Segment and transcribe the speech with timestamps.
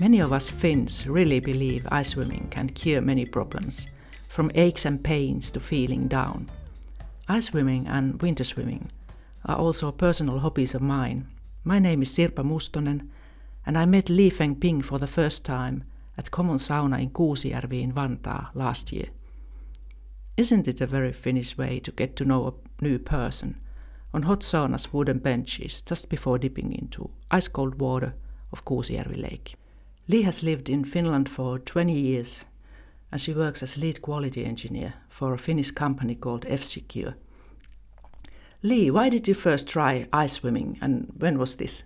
[0.00, 3.86] Many of us Finns really believe ice swimming can cure many problems,
[4.28, 6.50] from aches and pains to feeling down.
[7.28, 8.90] Ice swimming and winter swimming
[9.44, 11.28] are also personal hobbies of mine.
[11.62, 13.08] My name is Sirpa Mustonen,
[13.64, 15.84] and I met Li Feng Ping for the first time
[16.18, 19.06] at Common Sauna in Kuusijärvi in Vantaa last year.
[20.36, 23.60] Isn't it a very Finnish way to get to know a new person?
[24.12, 28.14] On hot sauna's wooden benches just before dipping into ice cold water
[28.50, 29.54] of Kuusijärvi Lake.
[30.06, 32.44] Li has lived in Finland for 20 years
[33.10, 37.14] and she works as lead quality engineer for a Finnish company called F-Secure.
[38.62, 41.84] Li, why did you first try ice swimming and when was this?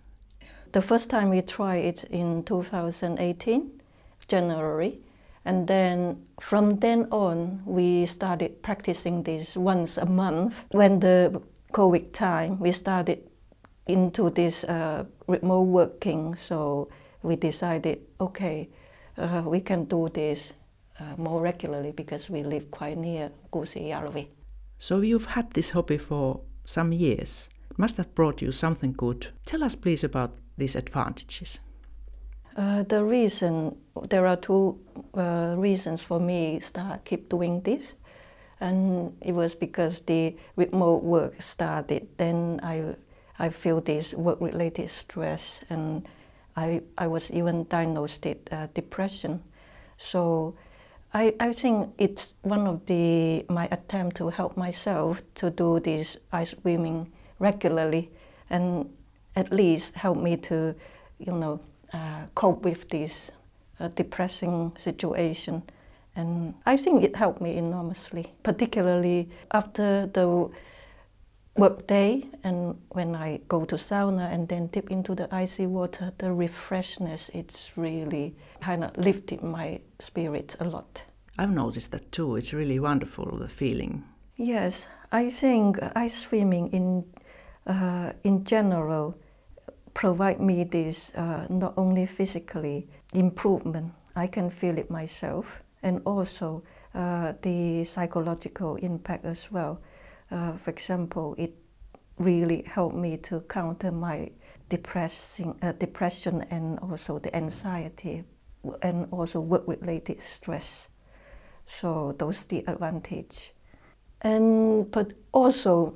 [0.72, 3.80] The first time we tried it in 2018,
[4.28, 5.00] January.
[5.44, 10.54] And then from then on, we started practicing this once a month.
[10.72, 11.40] When the
[11.72, 13.20] COVID time, we started
[13.86, 16.34] into this uh, remote working.
[16.34, 16.88] So
[17.22, 18.68] we decided, okay,
[19.16, 20.52] uh, we can do this
[21.00, 24.28] uh, more regularly because we live quite near Kuusijärvi.
[24.78, 27.48] So you've had this hobby for some years.
[27.70, 29.28] It must have brought you something good.
[29.44, 31.60] Tell us please about these advantages.
[32.56, 33.76] Uh, the reason
[34.08, 34.78] there are two
[35.14, 37.94] uh, reasons for me start keep doing this,
[38.60, 42.08] and it was because the remote work started.
[42.16, 42.96] Then I
[43.38, 46.08] I feel this work related stress, and
[46.58, 49.42] I I was even diagnosed with uh, depression.
[49.96, 50.54] So
[51.14, 56.18] I, I think it's one of the my attempt to help myself to do this
[56.32, 58.10] ice swimming regularly,
[58.50, 58.90] and
[59.36, 60.74] at least help me to,
[61.18, 61.60] you know,
[61.92, 63.30] uh, cope with this
[63.80, 65.62] uh, depressing situation.
[66.16, 70.50] And I think it helped me enormously, particularly after the
[71.58, 76.12] work day and when I go to sauna and then dip into the icy water,
[76.18, 81.02] the refreshness, it's really kind of lifted my spirit a lot.
[81.38, 82.36] I've noticed that too.
[82.36, 84.04] It's really wonderful, the feeling.
[84.36, 87.04] Yes, I think ice swimming in,
[87.66, 89.16] uh, in general
[89.94, 96.62] provide me this uh, not only physically improvement, I can feel it myself, and also
[96.94, 99.80] uh, the psychological impact as well.
[100.30, 101.54] Uh, for example, it
[102.18, 104.30] really helped me to counter my
[104.68, 108.24] depressing, uh, depression and also the anxiety
[108.82, 110.88] and also work-related stress.
[111.66, 113.52] So those the advantage.
[114.22, 115.94] And but also,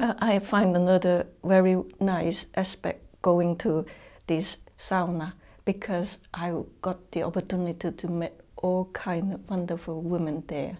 [0.00, 3.86] uh, I find another very nice aspect going to
[4.26, 5.32] this sauna
[5.64, 10.78] because I got the opportunity to meet all kind of wonderful women there.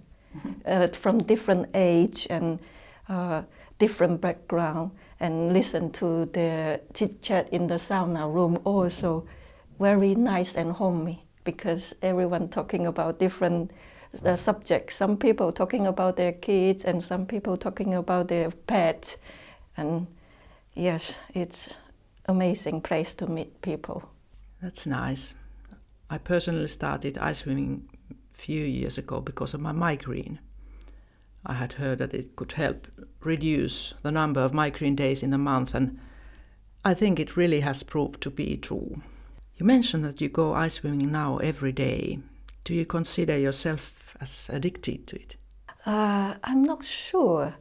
[0.66, 2.58] Uh, from different age and
[3.08, 3.42] uh,
[3.78, 4.90] different background
[5.20, 9.26] and listen to the chit chat in the sauna room also
[9.78, 13.70] very nice and homey because everyone talking about different
[14.24, 14.96] uh, subjects.
[14.96, 19.16] Some people talking about their kids and some people talking about their pets
[19.76, 20.06] and
[20.74, 21.68] yes, it's
[22.26, 24.02] amazing place to meet people.
[24.60, 25.34] That's nice.
[26.10, 27.88] I personally started ice swimming
[28.38, 30.38] few years ago because of my migraine.
[31.44, 32.86] I had heard that it could help
[33.20, 35.98] reduce the number of migraine days in a month, and
[36.84, 39.02] I think it really has proved to be true.
[39.56, 42.20] You mentioned that you go ice swimming now every day.
[42.64, 45.36] Do you consider yourself as addicted to it?
[45.84, 47.54] Uh, I'm not sure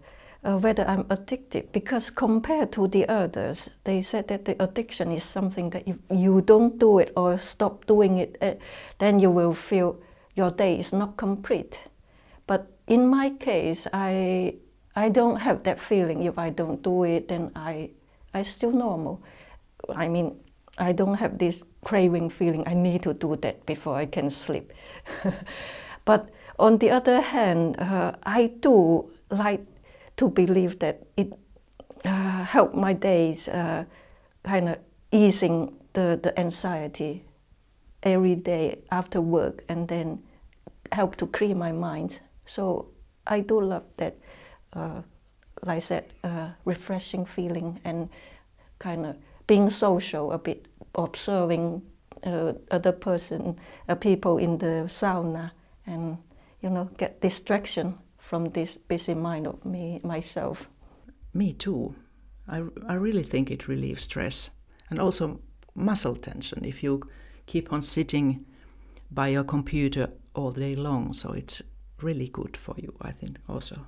[0.43, 5.23] uh, whether I'm addicted because compared to the others, they said that the addiction is
[5.23, 8.53] something that if you don't do it or stop doing it, uh,
[8.99, 9.97] then you will feel
[10.37, 11.87] your day is not complete.
[12.45, 14.55] But in my case, I
[14.95, 16.23] I don't have that feeling.
[16.23, 17.89] If I don't do it, then I
[18.33, 19.21] I still normal.
[19.89, 20.39] I mean,
[20.77, 22.63] I don't have this craving feeling.
[22.67, 24.73] I need to do that before I can sleep.
[26.05, 29.65] but on the other hand, uh, I do like
[30.17, 31.33] to believe that it
[32.05, 33.85] uh, helped my days uh,
[34.43, 34.77] kind of
[35.11, 37.23] easing the, the anxiety
[38.03, 40.21] every day after work and then
[40.91, 42.21] help to clear my mind.
[42.45, 42.87] So
[43.25, 44.17] I do love that,
[44.73, 45.01] uh,
[45.63, 48.09] like I said, uh, refreshing feeling and
[48.79, 49.15] kind of
[49.47, 51.81] being social a bit, observing
[52.23, 55.51] uh, other person, uh, people in the sauna
[55.85, 56.17] and,
[56.61, 60.67] you know, get distraction from this busy mind of me myself.
[61.33, 61.95] Me too.
[62.47, 64.49] I, I really think it relieves stress
[64.89, 65.39] and also
[65.75, 67.01] muscle tension if you
[67.45, 68.45] keep on sitting
[69.11, 71.13] by your computer all day long.
[71.13, 71.61] So it's
[72.01, 73.79] really good for you, I think, also.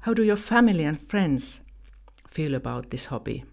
[0.00, 1.60] How do your family and friends
[2.28, 3.44] feel about this hobby?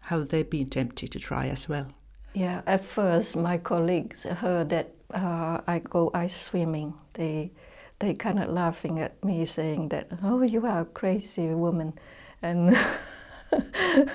[0.00, 1.86] Have they been tempted to try as well?
[2.34, 6.94] Yeah, at first my colleagues heard that uh, I go ice swimming.
[7.12, 7.52] They
[7.98, 11.92] they kind of laughing at me, saying that, "Oh, you are a crazy woman,"
[12.42, 12.76] and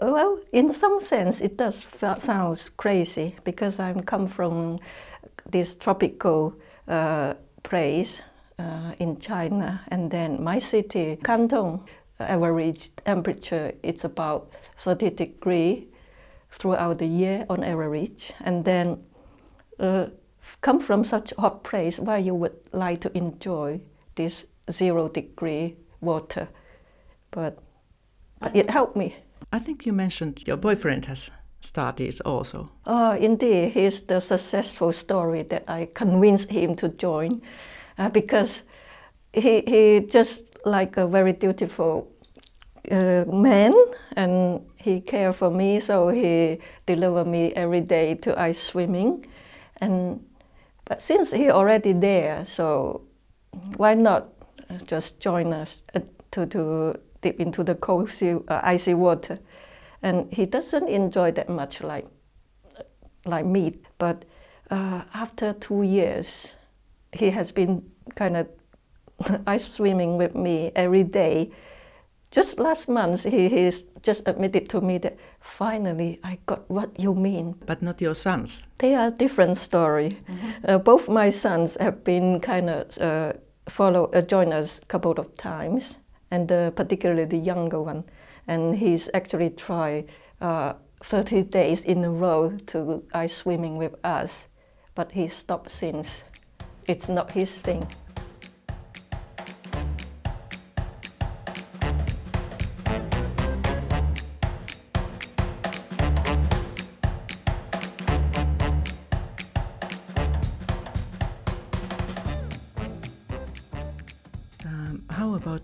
[0.00, 1.84] well, in some sense, it does
[2.18, 4.78] sound crazy because I come from
[5.50, 6.54] this tropical
[6.88, 8.22] uh, place
[8.58, 11.80] uh, in China, and then my city, Canton,
[12.20, 15.88] average temperature it's about 30 degree
[16.52, 19.02] throughout the year on average, and then
[19.80, 20.06] uh,
[20.60, 23.80] come from such hot place where you would like to enjoy
[24.14, 26.48] this zero degree water,
[27.30, 27.58] but
[28.40, 29.14] but it helped me.
[29.52, 31.30] I think you mentioned your boyfriend has
[31.62, 32.68] studies also.
[32.86, 37.40] Oh, indeed, he's the successful story that I convinced him to join,
[37.98, 38.64] uh, because
[39.32, 42.08] he he just like a very dutiful
[42.90, 43.72] uh, man,
[44.16, 49.26] and he cared for me, so he delivered me every day to ice swimming,
[49.80, 50.20] and
[50.84, 53.00] but since he already there, so
[53.76, 54.28] why not
[54.86, 56.00] just join us uh,
[56.30, 59.38] to to dip into the cold sea, uh, icy water?
[60.02, 62.06] And he doesn't enjoy that much like
[63.24, 63.78] like me.
[63.98, 64.24] But
[64.70, 66.54] uh, after two years,
[67.12, 67.82] he has been
[68.14, 68.48] kind of
[69.46, 71.50] ice swimming with me every day.
[72.30, 77.14] Just last month, he he's just admitted to me that finally I got what you
[77.14, 77.54] mean.
[77.66, 78.66] But not your sons.
[78.78, 80.18] They are a different story.
[80.28, 80.50] Mm-hmm.
[80.66, 83.32] Uh, both my sons have been kind of uh,
[83.68, 85.98] follow uh, join us a couple of times,
[86.30, 88.04] and uh, particularly the younger one,
[88.46, 90.08] and he's actually tried
[90.40, 94.48] uh, 30 days in a row to ice swimming with us,
[94.94, 96.24] but he stopped since.
[96.86, 97.86] It's not his thing.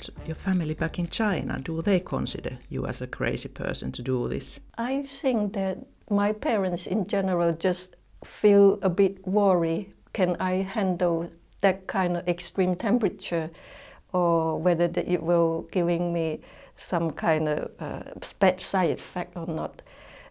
[0.06, 1.58] About your family back in China?
[1.58, 4.60] Do they consider you as a crazy person to do this?
[4.76, 5.78] I think that
[6.10, 9.92] my parents in general just feel a bit worried.
[10.12, 11.30] Can I handle
[11.60, 13.50] that kind of extreme temperature,
[14.12, 16.40] or whether it will giving me
[16.76, 18.02] some kind of uh,
[18.38, 19.82] bad side effect or not?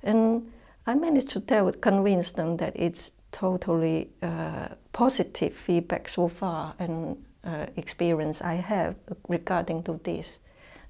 [0.03, 0.51] And
[0.85, 7.17] I managed to tell, convince them that it's totally uh, positive feedback so far, and
[7.47, 8.95] uh, experience I have
[9.27, 10.39] regarding to this.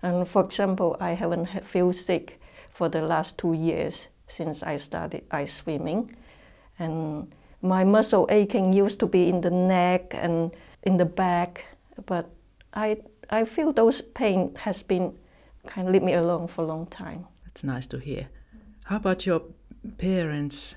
[0.02, 5.24] And for example, I haven't feel sick for the last two years since I started
[5.32, 6.16] ice swimming,
[6.80, 7.32] and
[7.62, 10.52] my muscle aching used to be in the neck and
[10.84, 11.66] in the back,
[12.06, 12.26] but
[12.74, 12.98] I
[13.30, 15.14] I feel those pain has been
[15.66, 17.26] kind of leave me alone for a long time.
[17.46, 18.28] That's nice to hear.
[18.86, 19.42] How about your
[19.98, 20.76] parents?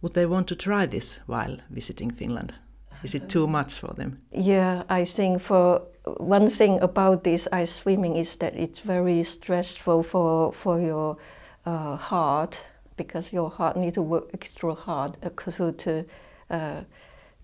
[0.00, 2.54] Would they want to try this while visiting Finland?
[3.02, 4.20] Is it too much for them?
[4.32, 5.82] Yeah, I think for
[6.16, 11.16] one thing about this ice swimming is that it's very stressful for for your
[11.66, 16.04] uh, heart because your heart needs to work extra hard uh, to to,
[16.50, 16.80] uh,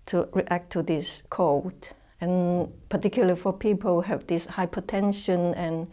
[0.05, 5.87] to react to this cold, and particularly for people who have this hypertension and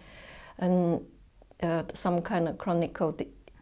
[0.58, 1.00] and
[1.62, 2.98] uh, some kind of chronic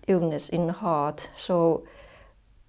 [0.07, 1.31] illness in the heart.
[1.37, 1.85] So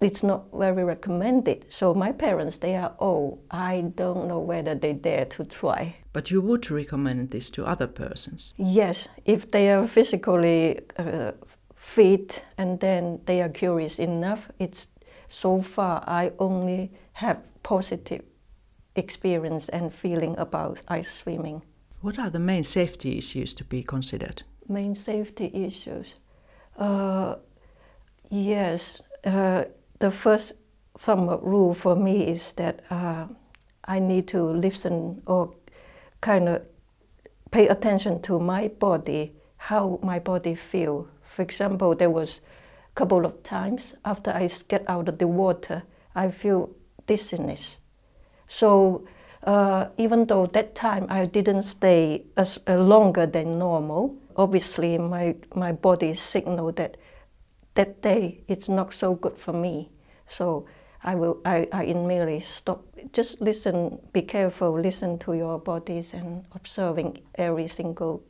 [0.02, 1.66] it's not very recommended.
[1.68, 3.38] So my parents, they are old.
[3.50, 5.96] I don't know whether they dare to try.
[6.12, 8.54] But you would recommend this to other persons?
[8.56, 11.32] Yes, if they are physically uh,
[11.82, 14.50] fit and then they are curious enough.
[14.58, 14.88] It's
[15.28, 18.22] so far I only have positive
[18.94, 21.62] experience and feeling about ice swimming.
[22.00, 24.42] What are the main safety issues to be considered?
[24.68, 26.16] Main safety issues.
[26.78, 27.36] Uh,
[28.30, 29.02] yes.
[29.24, 29.64] Uh,
[30.02, 30.54] the first
[30.98, 33.26] thumb rule for me is that uh,
[33.84, 35.54] I need to listen or
[36.20, 36.62] kind of
[37.52, 41.06] pay attention to my body, how my body feel.
[41.22, 42.40] For example, there was
[42.90, 45.84] a couple of times after I get out of the water,
[46.16, 46.70] I feel
[47.06, 47.78] dizziness.
[48.48, 49.06] So
[49.44, 55.36] uh, even though that time I didn't stay as uh, longer than normal, obviously my
[55.54, 56.96] my body signaled that
[57.74, 59.90] that day it's not so good for me.
[60.28, 60.66] So
[61.04, 62.84] I will I, I immediately stop.
[63.12, 68.22] Just listen, be careful, listen to your bodies and observing every single.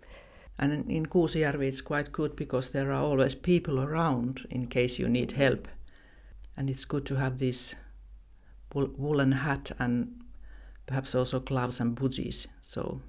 [0.59, 5.09] And in Kuusijärvi it's quite good because there are always people around in case you
[5.09, 5.69] need help.
[6.57, 7.77] And it's good to have this
[8.75, 10.23] woolen hat and
[10.87, 12.47] perhaps also gloves and budgies.
[12.63, 13.01] So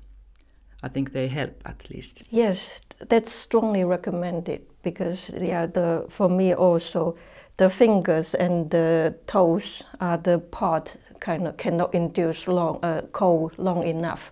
[0.82, 2.24] I think they help at least.
[2.30, 7.18] Yes, that's strongly recommended because yeah, the for me also
[7.58, 13.54] the fingers and the toes are the part kind of cannot induce long uh, cold
[13.58, 14.32] long enough.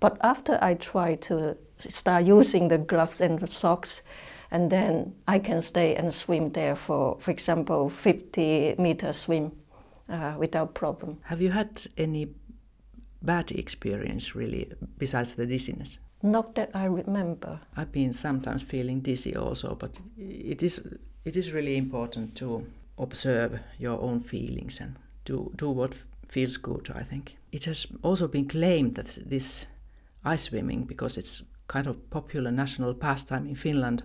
[0.00, 1.56] But after I try to
[1.88, 4.02] start using the gloves and the socks,
[4.50, 9.52] and then I can stay and swim there for, for example, 50 meter swim
[10.08, 11.18] uh, without problem.
[11.22, 12.28] Have you had any
[13.22, 15.98] bad experience really besides the dizziness?
[16.22, 17.60] Not that I remember.
[17.76, 20.80] I've been sometimes feeling dizzy also, but it is
[21.24, 22.66] it is really important to
[22.98, 25.94] observe your own feelings and do do what
[26.28, 26.90] feels good.
[26.94, 29.66] I think it has also been claimed that this
[30.24, 34.02] ice swimming, because it's kind of popular national pastime in Finland,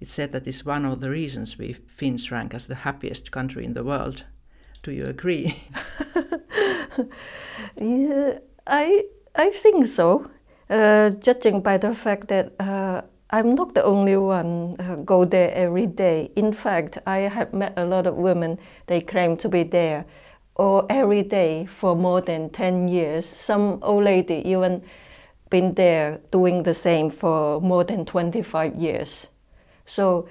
[0.00, 3.64] it's said that it's one of the reasons we Finns rank as the happiest country
[3.64, 4.24] in the world.
[4.82, 5.54] Do you agree?
[7.76, 9.04] yeah, I
[9.34, 10.30] I think so.
[10.70, 15.52] Uh, judging by the fact that uh, I'm not the only one uh, go there
[15.52, 16.30] every day.
[16.36, 18.56] In fact, I have met a lot of women.
[18.86, 20.04] They claim to be there
[20.54, 23.26] or every day for more than 10 years.
[23.26, 24.82] Some old lady even
[25.48, 29.26] been there doing the same for more than 25 years.
[29.86, 30.28] So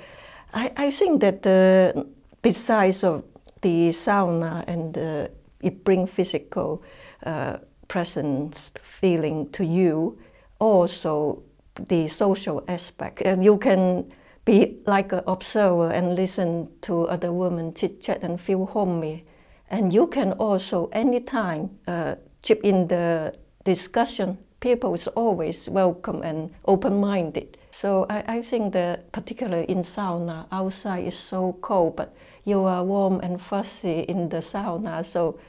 [0.54, 2.02] I, I think that uh,
[2.42, 3.26] besides of
[3.60, 5.28] the sauna and uh,
[5.60, 6.82] it bring physical
[7.26, 7.58] uh,
[7.90, 10.18] presence feeling to you,
[10.60, 11.44] also
[11.88, 13.22] the social aspect.
[13.22, 14.12] And you can
[14.46, 19.26] be like an observer and listen to other women chit chat and feel homey.
[19.70, 26.52] And you can also anytime uh, chip in the discussion people is always welcome and
[26.66, 27.58] open-minded.
[27.72, 32.14] So I, I think that particularly in sauna, outside is so cold, but
[32.46, 35.06] you are warm and fuzzy in the sauna.
[35.06, 35.40] So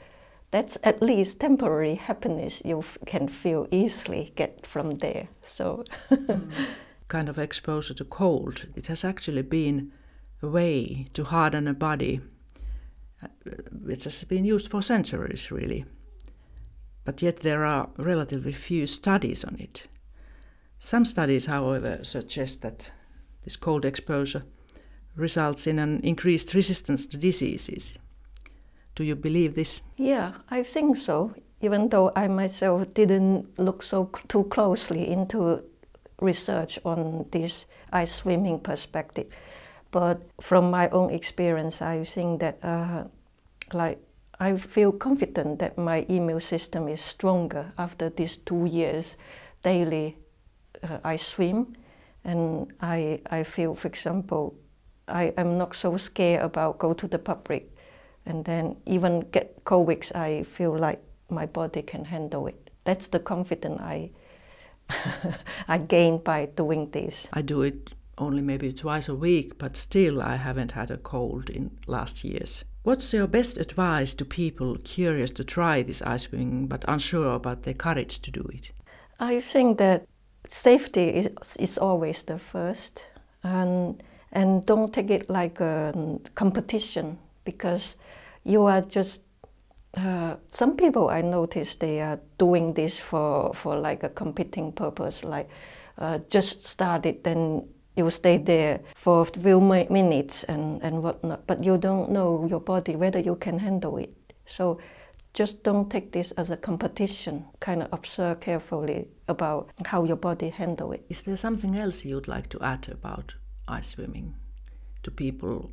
[0.51, 5.27] that's at least temporary happiness you can feel easily get from there.
[5.45, 6.51] So mm.
[7.07, 8.67] kind of exposure to cold.
[8.75, 9.91] It has actually been
[10.41, 12.21] a way to harden a body,
[13.23, 13.27] uh,
[13.71, 15.85] which has been used for centuries, really
[17.03, 19.87] but yet there are relatively few studies on it.
[20.79, 22.91] Some studies, however, suggest that
[23.43, 24.43] this cold exposure
[25.15, 27.97] results in an increased resistance to diseases.
[28.95, 29.81] Do you believe this?
[29.97, 31.33] Yeah, I think so.
[31.61, 35.63] Even though I myself didn't look so too closely into
[36.19, 39.27] research on this ice swimming perspective,
[39.91, 43.03] but from my own experience, I think that uh,
[43.73, 43.99] like
[44.39, 49.17] I feel confident that my immune system is stronger after these two years
[49.61, 50.17] daily.
[50.81, 51.75] Uh, I swim,
[52.23, 54.55] and I I feel, for example,
[55.07, 57.75] I am not so scared about go to the public,
[58.31, 62.71] and then even get COVID, I feel like my body can handle it.
[62.85, 64.11] That's the confidence I
[65.67, 67.27] I gain by doing this.
[67.33, 71.49] I do it only maybe twice a week, but still I haven't had a cold
[71.49, 72.63] in last years.
[72.83, 77.63] What's your best advice to people curious to try this ice swimming but unsure about
[77.63, 78.71] their courage to do it?
[79.19, 80.07] I think that
[80.47, 83.09] safety is, is always the first,
[83.43, 85.93] and and don't take it like a
[86.35, 87.95] competition because
[88.43, 89.21] you are just.
[89.93, 95.23] Uh, some people I notice they are doing this for for like a competing purpose,
[95.23, 95.49] like
[95.97, 101.63] uh, just started then you stay there for a few minutes and, and whatnot, but
[101.63, 104.13] you don't know your body whether you can handle it.
[104.45, 104.79] So
[105.33, 107.45] just don't take this as a competition.
[107.59, 111.05] Kind of observe carefully about how your body handle it.
[111.09, 113.35] Is there something else you'd like to add about
[113.67, 114.35] ice swimming
[115.03, 115.71] to people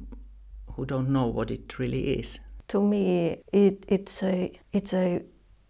[0.74, 2.40] who don't know what it really is?
[2.68, 5.22] To me, it, it's a it's a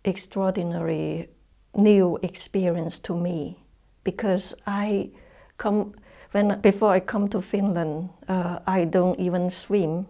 [0.05, 1.29] extraordinary
[1.77, 3.65] new experience to me
[4.05, 5.11] because I
[5.59, 5.95] come
[6.33, 10.07] when before I come to Finland, uh, I don't even swim.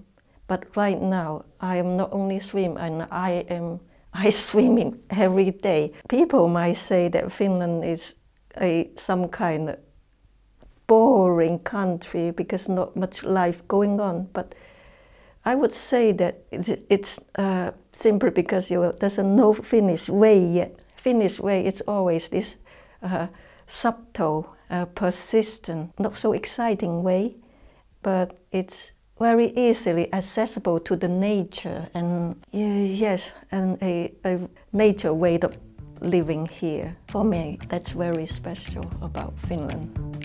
[0.47, 3.81] But right now, I am not only swim, and I am
[4.15, 5.93] I swimming every day.
[6.09, 8.15] People might say that Finland is
[8.61, 9.77] a some kind of
[10.87, 14.29] boring country because not much life going on.
[14.33, 14.55] But
[15.49, 16.35] I would say that
[16.91, 20.71] it's uh, simply because you there's no Finnish way yet.
[20.97, 22.57] Finnish way it's always this
[23.03, 23.29] uh,
[23.67, 27.37] subtle uh, persistent, not so exciting way,
[28.03, 34.39] but it's very easily accessible to the nature and yes, and a, a
[34.73, 35.57] nature way of
[36.03, 36.95] living here.
[37.09, 40.18] For me, that's very special about Finland.